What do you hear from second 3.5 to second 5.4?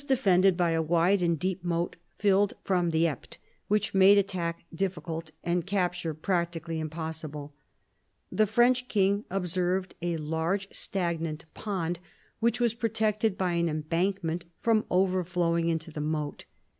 which made attack difficult